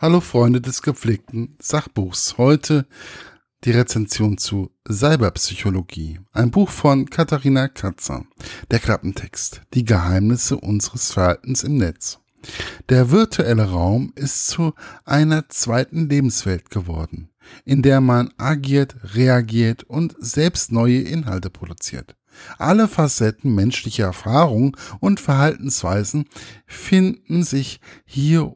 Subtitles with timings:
[0.00, 2.38] Hallo Freunde des gepflegten Sachbuchs.
[2.38, 2.86] Heute
[3.64, 6.20] die Rezension zu Cyberpsychologie.
[6.30, 8.24] Ein Buch von Katharina Katzer.
[8.70, 9.62] Der Klappentext.
[9.74, 12.20] Die Geheimnisse unseres Verhaltens im Netz.
[12.88, 14.72] Der virtuelle Raum ist zu
[15.04, 17.30] einer zweiten Lebenswelt geworden,
[17.64, 22.14] in der man agiert, reagiert und selbst neue Inhalte produziert.
[22.56, 26.26] Alle Facetten menschlicher Erfahrung und Verhaltensweisen
[26.68, 28.54] finden sich hier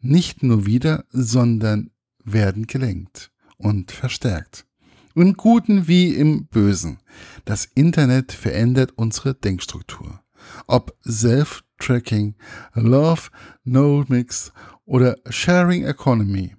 [0.00, 1.90] nicht nur wieder, sondern
[2.24, 4.66] werden gelenkt und verstärkt.
[5.14, 6.98] Im Guten wie im Bösen.
[7.44, 10.20] Das Internet verändert unsere Denkstruktur.
[10.66, 12.36] Ob Self-Tracking,
[12.74, 13.22] Love,
[13.64, 14.52] No-Mix
[14.84, 16.54] oder Sharing Economy.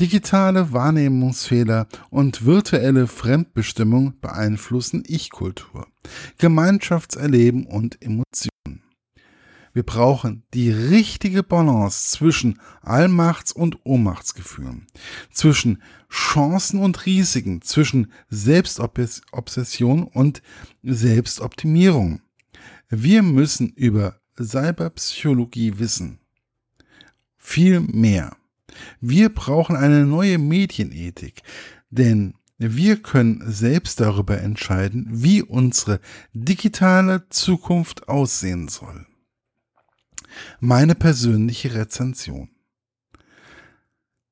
[0.00, 5.86] Digitale Wahrnehmungsfehler und virtuelle Fremdbestimmung beeinflussen Ich-Kultur,
[6.38, 8.50] Gemeinschaftserleben und Emotionen.
[9.72, 14.86] Wir brauchen die richtige Balance zwischen Allmachts- und Ohnmachtsgefühlen,
[15.30, 20.42] zwischen Chancen und Risiken, zwischen Selbstobsession und
[20.82, 22.20] Selbstoptimierung.
[22.90, 26.18] Wir müssen über Cyberpsychologie wissen.
[27.38, 28.36] Viel mehr.
[29.00, 31.42] Wir brauchen eine neue Medienethik,
[31.90, 35.98] denn wir können selbst darüber entscheiden, wie unsere
[36.32, 39.06] digitale Zukunft aussehen soll
[40.60, 42.50] meine persönliche Rezension.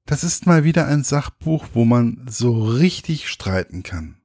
[0.06, 4.16] Das ist mal wieder ein Sachbuch, wo man so richtig streiten kann.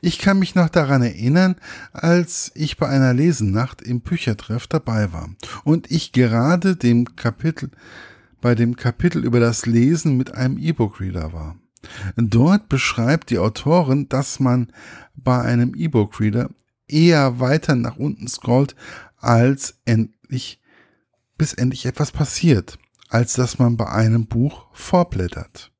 [0.00, 1.56] Ich kann mich noch daran erinnern,
[1.92, 5.30] als ich bei einer Lesenacht im Büchertreff dabei war
[5.64, 7.70] und ich gerade dem Kapitel,
[8.40, 11.56] bei dem Kapitel über das Lesen mit einem E-Book-Reader war.
[12.16, 14.72] Dort beschreibt die Autorin, dass man
[15.16, 16.50] bei einem E-Book-Reader
[16.86, 18.76] eher weiter nach unten scrollt,
[19.16, 20.60] als endlich
[21.42, 25.72] bis endlich etwas passiert, als dass man bei einem Buch vorblättert.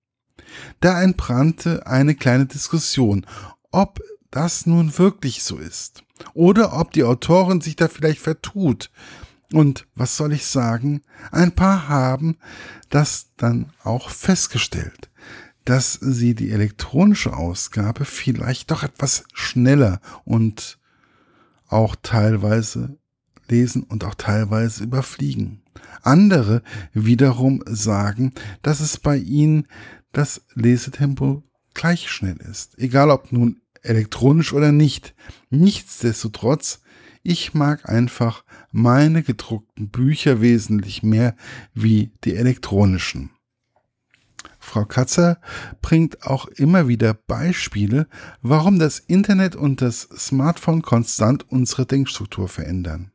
[0.80, 3.24] Da entbrannte eine kleine Diskussion,
[3.70, 4.00] ob
[4.32, 6.02] das nun wirklich so ist
[6.34, 8.90] oder ob die Autorin sich da vielleicht vertut.
[9.52, 11.02] Und was soll ich sagen?
[11.30, 12.38] Ein paar haben
[12.88, 15.10] das dann auch festgestellt,
[15.64, 20.80] dass sie die elektronische Ausgabe vielleicht doch etwas schneller und
[21.68, 22.98] auch teilweise
[23.52, 25.62] lesen und auch teilweise überfliegen.
[26.02, 28.32] Andere wiederum sagen,
[28.62, 29.68] dass es bei ihnen
[30.10, 35.14] das Lesetempo gleich schnell ist, egal ob nun elektronisch oder nicht.
[35.50, 36.80] Nichtsdestotrotz,
[37.22, 41.36] ich mag einfach meine gedruckten Bücher wesentlich mehr
[41.72, 43.30] wie die elektronischen.
[44.58, 45.40] Frau Katzer
[45.80, 48.06] bringt auch immer wieder Beispiele,
[48.42, 53.12] warum das Internet und das Smartphone konstant unsere Denkstruktur verändern.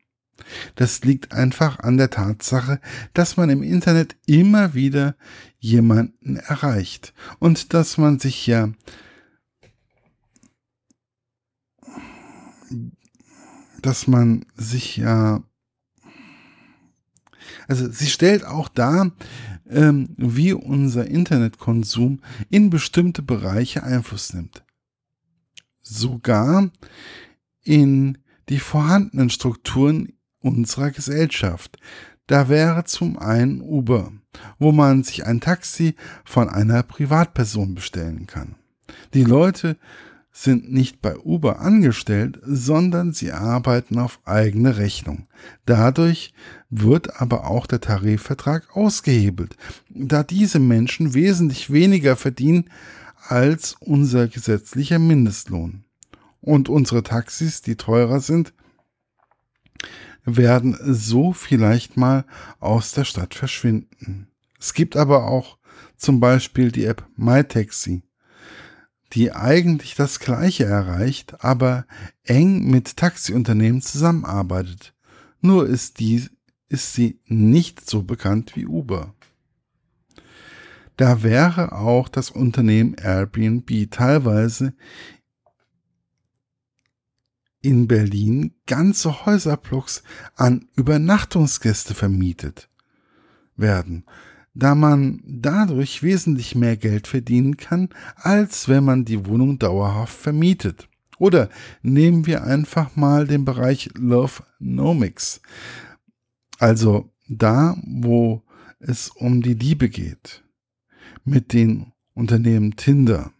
[0.75, 2.79] Das liegt einfach an der Tatsache,
[3.13, 5.15] dass man im Internet immer wieder
[5.59, 8.69] jemanden erreicht und dass man sich ja
[13.81, 15.43] dass man sich ja
[17.67, 19.11] also sie stellt auch dar,
[19.69, 24.63] ähm, wie unser Internetkonsum in bestimmte Bereiche Einfluss nimmt.
[25.81, 26.71] Sogar
[27.61, 28.17] in
[28.49, 30.13] die vorhandenen Strukturen
[30.47, 31.77] unserer Gesellschaft.
[32.27, 34.11] Da wäre zum einen Uber,
[34.59, 38.55] wo man sich ein Taxi von einer Privatperson bestellen kann.
[39.13, 39.77] Die Leute
[40.31, 45.25] sind nicht bei Uber angestellt, sondern sie arbeiten auf eigene Rechnung.
[45.65, 46.31] Dadurch
[46.69, 49.57] wird aber auch der Tarifvertrag ausgehebelt,
[49.89, 52.69] da diese Menschen wesentlich weniger verdienen
[53.27, 55.85] als unser gesetzlicher Mindestlohn.
[56.39, 58.53] Und unsere Taxis, die teurer sind,
[60.27, 62.25] werden so vielleicht mal
[62.59, 64.27] aus der Stadt verschwinden.
[64.59, 65.57] Es gibt aber auch
[65.95, 68.03] zum Beispiel die App MyTaxi,
[69.13, 71.85] die eigentlich das Gleiche erreicht, aber
[72.23, 74.93] eng mit Taxiunternehmen zusammenarbeitet.
[75.39, 76.27] Nur ist, die,
[76.67, 79.13] ist sie nicht so bekannt wie Uber.
[80.97, 84.73] Da wäre auch das Unternehmen Airbnb teilweise
[87.61, 90.03] in Berlin ganze Häuserblocks
[90.35, 92.69] an Übernachtungsgäste vermietet
[93.55, 94.05] werden,
[94.53, 100.87] da man dadurch wesentlich mehr Geld verdienen kann, als wenn man die Wohnung dauerhaft vermietet.
[101.19, 101.49] Oder
[101.81, 105.41] nehmen wir einfach mal den Bereich Love Nomics.
[106.59, 108.43] Also da, wo
[108.79, 110.43] es um die Liebe geht.
[111.25, 113.31] Mit den Unternehmen Tinder,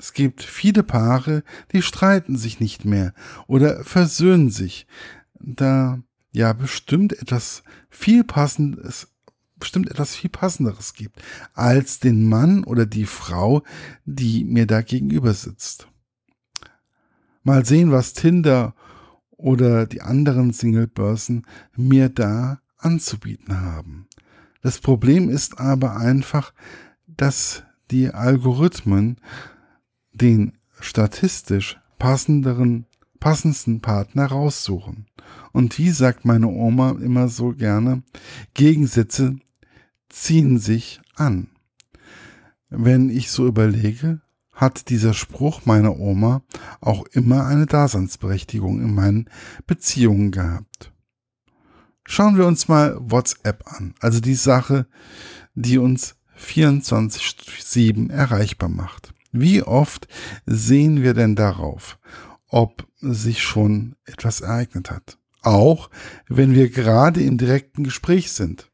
[0.00, 3.12] es gibt viele Paare, die streiten sich nicht mehr
[3.46, 4.86] oder versöhnen sich,
[5.38, 6.02] da
[6.32, 9.08] ja bestimmt etwas viel passendes
[9.58, 13.62] bestimmt etwas viel passenderes gibt als den Mann oder die Frau,
[14.06, 15.86] die mir da gegenüber sitzt.
[17.42, 18.74] Mal sehen, was Tinder
[19.32, 24.08] oder die anderen Singlebörsen mir da anzubieten haben.
[24.62, 26.54] Das Problem ist aber einfach,
[27.06, 29.18] dass die Algorithmen
[30.20, 32.86] den statistisch passenderen,
[33.18, 35.06] passendsten Partner raussuchen.
[35.52, 38.02] Und wie sagt meine Oma immer so gerne,
[38.54, 39.36] Gegensätze
[40.08, 41.48] ziehen sich an.
[42.68, 44.20] Wenn ich so überlege,
[44.52, 46.42] hat dieser Spruch meiner Oma
[46.80, 49.30] auch immer eine Daseinsberechtigung in meinen
[49.66, 50.92] Beziehungen gehabt.
[52.04, 54.86] Schauen wir uns mal WhatsApp an, also die Sache,
[55.54, 59.14] die uns 24-7 erreichbar macht.
[59.32, 60.08] Wie oft
[60.46, 61.98] sehen wir denn darauf,
[62.48, 65.18] ob sich schon etwas ereignet hat?
[65.42, 65.88] Auch
[66.28, 68.70] wenn wir gerade im direkten Gespräch sind.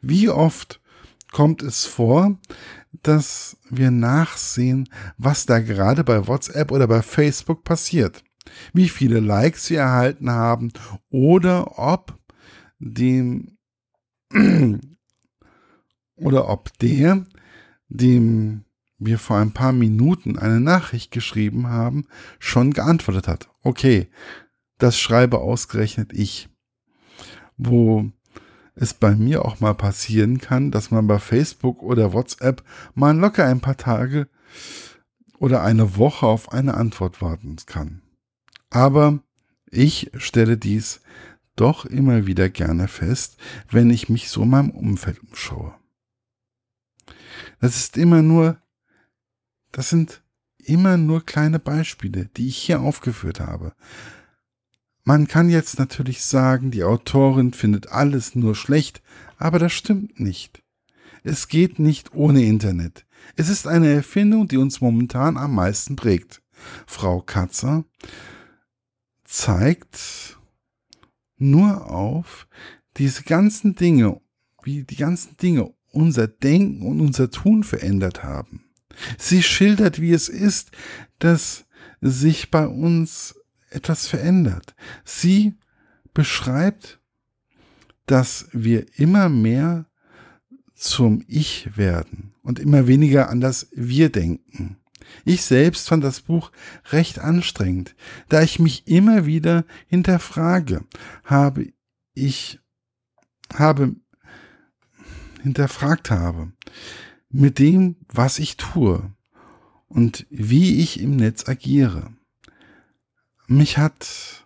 [0.00, 0.80] Wie oft
[1.32, 2.38] kommt es vor,
[3.02, 8.24] dass wir nachsehen, was da gerade bei WhatsApp oder bei Facebook passiert,
[8.72, 10.72] wie viele Likes wir erhalten haben
[11.10, 12.18] oder ob
[12.78, 13.58] dem
[16.16, 17.26] oder ob der,
[17.88, 18.64] dem
[18.98, 22.06] wir vor ein paar Minuten eine Nachricht geschrieben haben,
[22.38, 23.48] schon geantwortet hat.
[23.62, 24.08] Okay,
[24.78, 26.48] das schreibe ausgerechnet ich.
[27.56, 28.10] Wo
[28.74, 32.62] es bei mir auch mal passieren kann, dass man bei Facebook oder WhatsApp
[32.94, 34.28] mal locker ein paar Tage
[35.38, 38.02] oder eine Woche auf eine Antwort warten kann.
[38.70, 39.20] Aber
[39.70, 41.00] ich stelle dies
[41.56, 43.36] doch immer wieder gerne fest,
[43.70, 45.74] wenn ich mich so in meinem Umfeld umschaue.
[47.60, 48.58] Das ist immer nur,
[49.72, 50.22] das sind
[50.58, 53.72] immer nur kleine Beispiele, die ich hier aufgeführt habe.
[55.04, 59.02] Man kann jetzt natürlich sagen, die Autorin findet alles nur schlecht,
[59.38, 60.62] aber das stimmt nicht.
[61.24, 63.06] Es geht nicht ohne Internet.
[63.34, 66.42] Es ist eine Erfindung, die uns momentan am meisten prägt.
[66.86, 67.84] Frau Katzer
[69.24, 70.38] zeigt
[71.36, 72.46] nur auf
[72.96, 74.20] diese ganzen Dinge,
[74.62, 78.67] wie die ganzen Dinge unser Denken und unser Tun verändert haben.
[79.16, 80.70] Sie schildert, wie es ist,
[81.18, 81.64] dass
[82.00, 83.34] sich bei uns
[83.70, 84.74] etwas verändert.
[85.04, 85.54] Sie
[86.14, 87.00] beschreibt,
[88.06, 89.86] dass wir immer mehr
[90.74, 94.76] zum Ich werden und immer weniger an das Wir denken.
[95.24, 96.52] Ich selbst fand das Buch
[96.90, 97.94] recht anstrengend,
[98.28, 100.84] da ich mich immer wieder hinterfrage,
[101.24, 101.72] habe
[102.14, 102.60] ich,
[103.54, 103.96] habe,
[105.42, 106.52] hinterfragt habe,
[107.30, 109.12] mit dem, was ich tue
[109.88, 112.10] und wie ich im Netz agiere
[113.48, 114.44] mich hat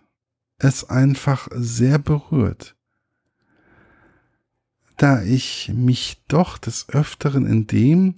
[0.57, 2.75] es einfach sehr berührt,
[4.97, 8.15] da ich mich doch des Öfteren in dem,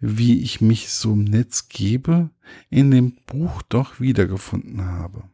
[0.00, 2.30] wie ich mich so im Netz gebe,
[2.70, 5.24] in dem Buch doch wiedergefunden habe.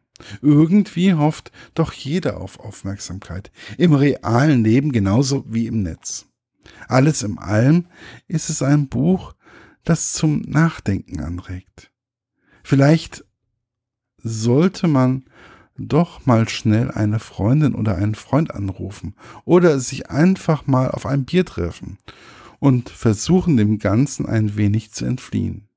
[0.41, 6.27] Irgendwie hofft doch jeder auf Aufmerksamkeit, im realen Leben genauso wie im Netz.
[6.87, 7.85] Alles im allem
[8.27, 9.33] ist es ein Buch,
[9.83, 11.91] das zum Nachdenken anregt.
[12.63, 13.25] Vielleicht
[14.17, 15.25] sollte man
[15.77, 21.25] doch mal schnell eine Freundin oder einen Freund anrufen oder sich einfach mal auf ein
[21.25, 21.97] Bier treffen
[22.59, 25.67] und versuchen dem Ganzen ein wenig zu entfliehen.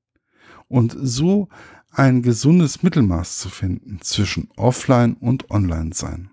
[0.67, 1.49] Und so
[1.91, 6.29] ein gesundes Mittelmaß zu finden zwischen Offline und Online sein.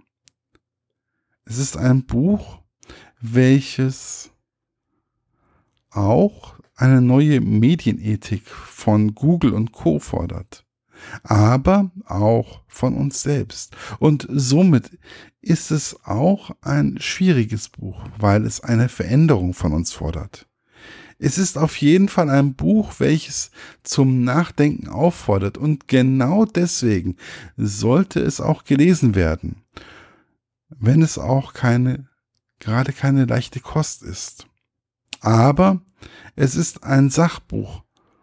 [1.45, 2.59] Es ist ein Buch,
[3.21, 4.31] welches
[5.95, 10.65] auch eine neue Medienethik von Google und Co fordert
[11.23, 13.77] aber auch von uns selbst.
[13.99, 14.99] Und somit
[15.41, 20.47] ist es auch ein schwieriges Buch, weil es eine Veränderung von uns fordert.
[21.19, 23.51] Es ist auf jeden Fall ein Buch, welches
[23.83, 27.17] zum Nachdenken auffordert und genau deswegen
[27.57, 29.63] sollte es auch gelesen werden,
[30.69, 32.09] wenn es auch keine,
[32.59, 34.49] gerade keine leichte Kost ist.
[35.25, 35.81] Aber
[36.37, 37.83] es ist ein Sachbuch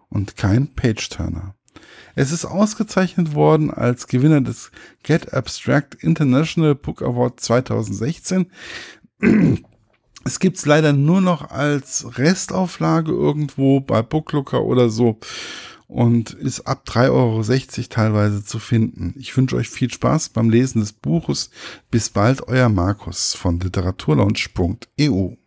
[0.10, 1.55] und kein Page-Turner.
[2.13, 8.48] Es ist ausgezeichnet worden als Gewinner des Get Abstract International Book Award 2016.
[10.24, 15.17] Es gibt es leider nur noch als Restauflage irgendwo bei Booklooker oder so
[15.88, 19.15] und ist ab 3,60 Euro teilweise zu finden.
[19.17, 21.50] Ich wünsche euch viel Spaß beim Lesen des Buches.
[21.89, 25.40] Bis bald, euer Markus von literaturlaunch.eu.